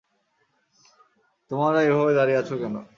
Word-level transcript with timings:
তোমারা 1.51 1.79
এভাবে 1.81 2.11
দাঁড়িয়ে 2.13 2.39
আছো 2.39 2.55
কেন? 2.57 2.75